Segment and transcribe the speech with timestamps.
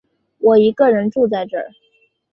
[0.39, 1.59] 我一个人住在这